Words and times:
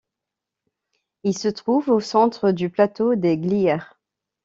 Il 1.23 1.37
se 1.37 1.47
trouve 1.47 1.89
au 1.91 1.99
centre 1.99 2.51
du 2.51 2.71
plateau 2.71 3.13
des 3.13 3.37
Glières. 3.37 3.99